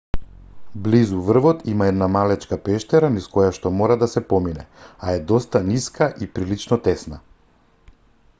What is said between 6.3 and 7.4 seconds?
прилично тесна